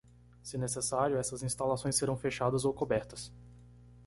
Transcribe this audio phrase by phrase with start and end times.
[0.41, 3.31] Se necessário, essas instalações serão fechadas ou cobertas.